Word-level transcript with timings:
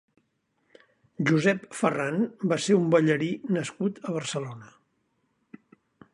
Josep 1.31 1.67
Ferrán 1.81 2.17
va 2.53 2.59
ser 2.69 2.79
un 2.79 2.89
ballarí 2.97 3.31
nascut 3.59 4.05
a 4.09 4.19
Barcelona. 4.19 4.73